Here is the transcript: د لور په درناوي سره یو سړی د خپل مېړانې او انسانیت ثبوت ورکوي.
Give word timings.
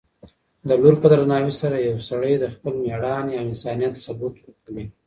د 0.67 0.69
لور 0.81 0.95
په 1.01 1.07
درناوي 1.13 1.53
سره 1.61 1.75
یو 1.87 1.97
سړی 2.09 2.33
د 2.39 2.45
خپل 2.55 2.73
مېړانې 2.83 3.33
او 3.37 3.45
انسانیت 3.51 3.93
ثبوت 4.05 4.35
ورکوي. 4.39 4.85